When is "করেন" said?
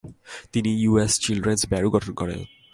2.13-2.39